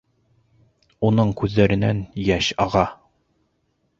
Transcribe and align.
Уның 1.09 1.33
күҙҙәренән 1.41 2.01
йәш 2.29 2.49
аға. 2.65 2.87